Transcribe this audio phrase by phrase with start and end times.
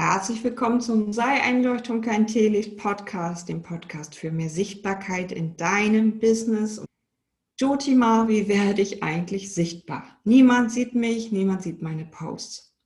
[0.00, 6.20] Herzlich willkommen zum Sei Einleuchtung kein Teelicht Podcast, dem Podcast für mehr Sichtbarkeit in deinem
[6.20, 6.84] Business.
[7.58, 10.04] Jotima, wie werde ich eigentlich sichtbar?
[10.22, 12.76] Niemand sieht mich, niemand sieht meine Posts.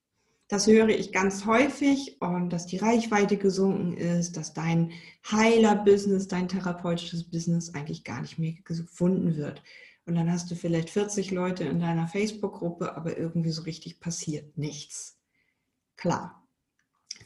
[0.48, 4.92] Das höre ich ganz häufig und dass die Reichweite gesunken ist, dass dein
[5.30, 9.62] Heiler-Business, dein therapeutisches Business eigentlich gar nicht mehr gefunden wird.
[10.06, 14.56] Und dann hast du vielleicht 40 Leute in deiner Facebook-Gruppe, aber irgendwie so richtig passiert
[14.56, 15.18] nichts.
[15.96, 16.41] Klar,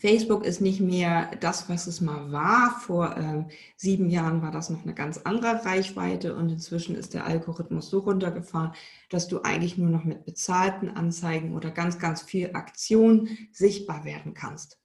[0.01, 2.79] Facebook ist nicht mehr das, was es mal war.
[2.81, 3.47] Vor ähm,
[3.77, 8.01] sieben Jahren war das noch eine ganz andere Reichweite und inzwischen ist der Algorithmus so
[8.01, 8.73] runtergefahren,
[9.11, 14.35] dass du eigentlich nur noch mit bezahlten Anzeigen oder ganz, ganz viel Aktion sichtbar werden
[14.35, 14.79] kannst.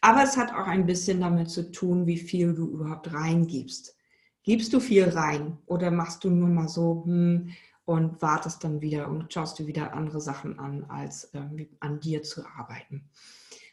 [0.00, 3.96] Aber es hat auch ein bisschen damit zu tun, wie viel du überhaupt reingibst.
[4.42, 7.50] Gibst du viel rein oder machst du nur mal so hm,
[7.84, 12.22] und wartest dann wieder und schaust dir wieder andere Sachen an, als ähm, an dir
[12.22, 13.08] zu arbeiten?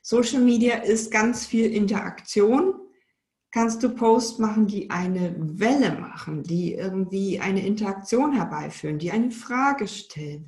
[0.02, 2.74] Social Media ist ganz viel Interaktion.
[3.52, 9.32] Kannst du Posts machen, die eine Welle machen, die irgendwie eine Interaktion herbeiführen, die eine
[9.32, 10.48] Frage stellen,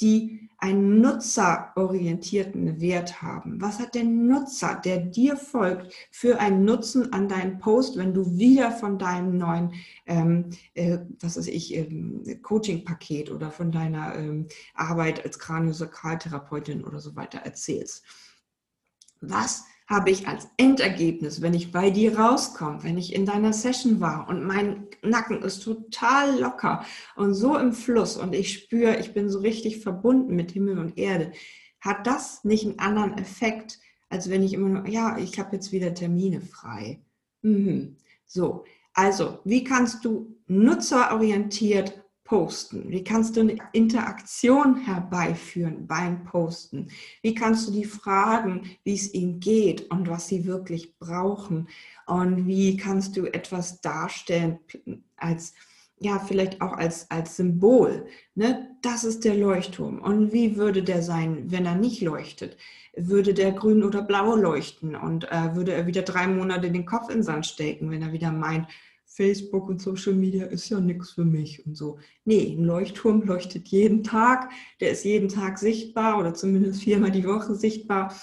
[0.00, 3.60] die einen nutzerorientierten Wert haben.
[3.60, 8.38] Was hat der Nutzer, der dir folgt, für einen Nutzen an deinem Post, wenn du
[8.38, 9.74] wieder von deinem neuen,
[10.06, 17.00] ähm, äh, was weiß ich, ähm, Coaching-Paket oder von deiner ähm, Arbeit als Kraniosakraltherapeutin oder
[17.00, 18.04] so weiter erzählst?
[19.20, 24.00] Was habe ich als Endergebnis, wenn ich bei dir rauskomme, wenn ich in deiner Session
[24.00, 26.84] war und mein Nacken ist total locker
[27.16, 30.96] und so im Fluss und ich spüre, ich bin so richtig verbunden mit Himmel und
[30.96, 31.32] Erde,
[31.80, 35.72] hat das nicht einen anderen Effekt, als wenn ich immer nur, ja, ich habe jetzt
[35.72, 37.02] wieder Termine frei.
[37.42, 37.96] Mhm.
[38.26, 42.88] So, also, wie kannst du nutzerorientiert Posten?
[42.90, 46.86] Wie kannst du eine Interaktion herbeiführen beim Posten?
[47.22, 51.68] Wie kannst du die fragen, wie es ihnen geht und was sie wirklich brauchen?
[52.06, 54.60] Und wie kannst du etwas darstellen
[55.16, 55.54] als,
[55.98, 58.06] ja, vielleicht auch als, als Symbol?
[58.36, 58.76] Ne?
[58.80, 59.98] Das ist der Leuchtturm.
[60.00, 62.56] Und wie würde der sein, wenn er nicht leuchtet?
[62.96, 64.94] Würde der grün oder blau leuchten?
[64.94, 68.12] Und äh, würde er wieder drei Monate den Kopf in den Sand stecken, wenn er
[68.12, 68.68] wieder meint,
[69.12, 71.98] Facebook und Social Media ist ja nichts für mich und so.
[72.24, 74.50] Nee, ein Leuchtturm leuchtet jeden Tag,
[74.80, 78.14] der ist jeden Tag sichtbar oder zumindest viermal die Woche sichtbar.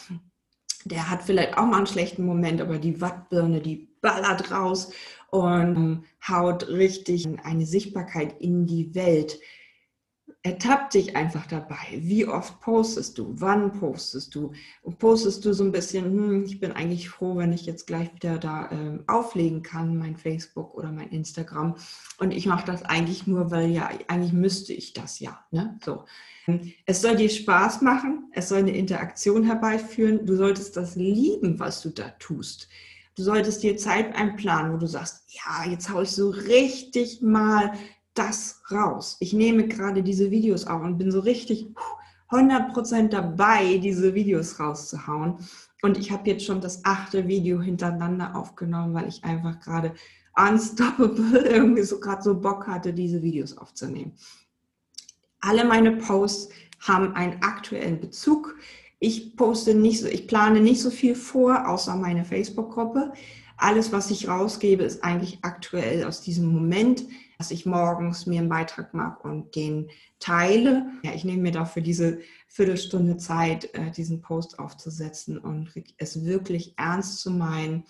[0.85, 4.93] Der hat vielleicht auch mal einen schlechten Moment, aber die Wattbirne, die ballert raus
[5.29, 9.39] und haut richtig eine Sichtbarkeit in die Welt
[10.47, 11.75] ertapp dich einfach dabei.
[11.91, 13.33] Wie oft postest du?
[13.35, 14.53] Wann postest du?
[14.81, 18.13] Und postest du so ein bisschen, hm, ich bin eigentlich froh, wenn ich jetzt gleich
[18.15, 21.75] wieder da äh, auflegen kann, mein Facebook oder mein Instagram.
[22.19, 25.39] Und ich mache das eigentlich nur, weil ja, eigentlich müsste ich das ja.
[25.51, 25.77] Ne?
[25.83, 26.05] So.
[26.85, 30.25] Es soll dir Spaß machen, es soll eine Interaktion herbeiführen.
[30.25, 32.69] Du solltest das lieben, was du da tust.
[33.15, 37.73] Du solltest dir Zeit einplanen, wo du sagst, ja, jetzt haue ich so richtig mal
[38.17, 39.17] das raus.
[39.19, 41.67] Ich nehme gerade diese Videos auf und bin so richtig
[42.29, 45.37] 100% dabei, diese Videos rauszuhauen.
[45.81, 49.93] Und ich habe jetzt schon das achte Video hintereinander aufgenommen, weil ich einfach gerade
[50.35, 54.13] unstoppable irgendwie so gerade so Bock hatte, diese Videos aufzunehmen.
[55.39, 56.49] Alle meine Posts
[56.79, 58.55] haben einen aktuellen Bezug.
[58.99, 63.13] Ich poste nicht so, ich plane nicht so viel vor, außer meine Facebook-Gruppe.
[63.55, 67.03] Alles, was ich rausgebe, ist eigentlich aktuell aus diesem Moment
[67.37, 69.89] dass ich morgens mir einen Beitrag mache und den
[70.19, 70.87] teile.
[71.03, 76.73] Ja, ich nehme mir dafür diese Viertelstunde Zeit, äh, diesen Post aufzusetzen und es wirklich
[76.77, 77.83] ernst zu meinen,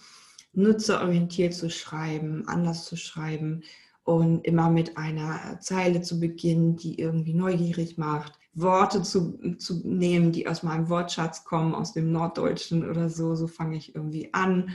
[0.54, 3.64] nutzerorientiert zu schreiben, anders zu schreiben
[4.04, 8.40] und immer mit einer Zeile zu beginnen, die irgendwie neugierig macht.
[8.54, 13.36] Worte zu, zu nehmen, die aus meinem Wortschatz kommen, aus dem Norddeutschen oder so.
[13.36, 14.72] So fange ich irgendwie an.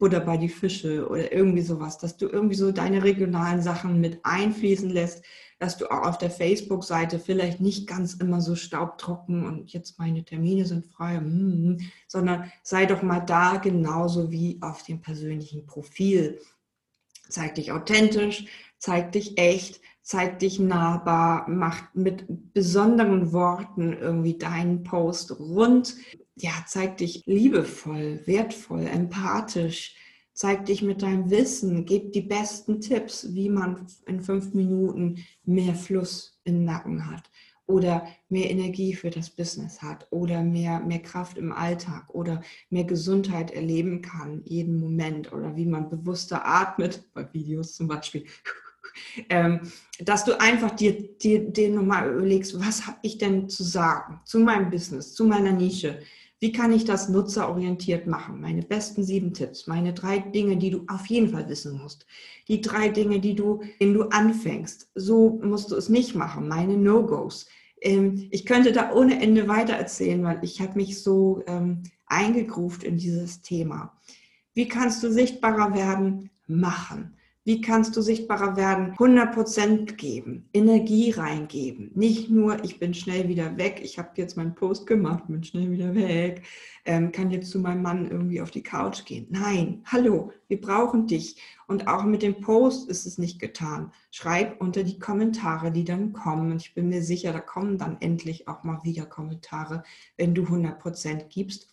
[0.00, 4.18] Butter bei die Fische oder irgendwie sowas, dass du irgendwie so deine regionalen Sachen mit
[4.24, 5.22] einfließen lässt,
[5.60, 10.24] dass du auch auf der Facebook-Seite vielleicht nicht ganz immer so staubtrocken und jetzt meine
[10.24, 11.78] Termine sind frei, hm,
[12.08, 16.40] sondern sei doch mal da genauso wie auf dem persönlichen Profil.
[17.30, 18.46] Zeig dich authentisch,
[18.78, 25.96] zeig dich echt, zeig dich nahbar, mach mit besonderen Worten irgendwie deinen Post rund.
[26.36, 29.96] Ja, zeig dich liebevoll, wertvoll, empathisch,
[30.32, 35.74] zeig dich mit deinem Wissen, gib die besten Tipps, wie man in fünf Minuten mehr
[35.74, 37.30] Fluss im Nacken hat
[37.70, 42.84] oder mehr Energie für das Business hat oder mehr, mehr Kraft im Alltag oder mehr
[42.84, 48.24] Gesundheit erleben kann, jeden Moment oder wie man bewusster atmet, bei Videos zum Beispiel.
[49.28, 49.60] Ähm,
[50.00, 54.40] dass du einfach dir, dir, dir nochmal überlegst, was habe ich denn zu sagen zu
[54.40, 56.00] meinem Business, zu meiner Nische,
[56.40, 58.40] Wie kann ich das nutzerorientiert machen?
[58.40, 62.06] Meine besten sieben Tipps, meine drei Dinge, die du auf jeden Fall wissen musst.
[62.48, 64.90] Die drei Dinge, die du, denen du anfängst.
[64.94, 66.48] So musst du es nicht machen.
[66.48, 67.46] Meine No-Gos.
[67.80, 72.82] Ähm, ich könnte da ohne Ende weiter erzählen, weil ich habe mich so ähm, eingegruft
[72.82, 73.98] in dieses Thema.
[74.54, 76.30] Wie kannst du sichtbarer werden?
[76.46, 77.16] Machen.
[77.50, 78.94] Wie kannst du sichtbarer werden?
[78.94, 81.90] 100% geben, Energie reingeben.
[81.96, 85.68] Nicht nur, ich bin schnell wieder weg, ich habe jetzt meinen Post gemacht, bin schnell
[85.72, 86.44] wieder weg,
[86.84, 89.26] ähm, kann jetzt zu meinem Mann irgendwie auf die Couch gehen.
[89.30, 91.42] Nein, hallo, wir brauchen dich.
[91.66, 93.90] Und auch mit dem Post ist es nicht getan.
[94.12, 96.52] Schreib unter die Kommentare, die dann kommen.
[96.52, 99.82] Und ich bin mir sicher, da kommen dann endlich auch mal wieder Kommentare,
[100.16, 101.68] wenn du 100% gibst.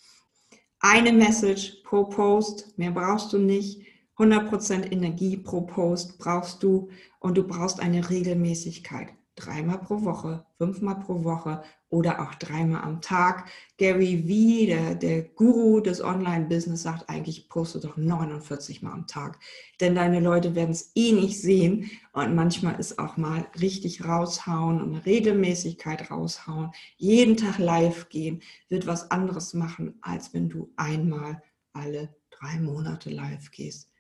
[0.80, 3.86] Eine Message pro Post, mehr brauchst du nicht
[4.18, 9.10] 100% Energie pro Post brauchst du und du brauchst eine Regelmäßigkeit.
[9.36, 13.48] Dreimal pro Woche, fünfmal pro Woche oder auch dreimal am Tag.
[13.78, 19.38] Gary Vee, der, der Guru des Online-Business, sagt eigentlich, poste doch 49 Mal am Tag.
[19.80, 21.92] Denn deine Leute werden es eh nicht sehen.
[22.14, 26.72] Und manchmal ist auch mal richtig raushauen und eine Regelmäßigkeit raushauen.
[26.98, 31.44] Jeden Tag live gehen wird was anderes machen, als wenn du einmal
[31.74, 33.92] alle drei Monate live gehst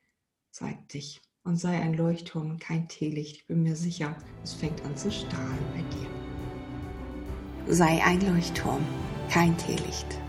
[0.57, 3.35] zeig dich und sei ein Leuchtturm, kein Teelicht.
[3.35, 7.73] Ich bin mir sicher, es fängt an zu strahlen bei dir.
[7.75, 8.83] Sei ein Leuchtturm,
[9.29, 10.19] kein Teelicht.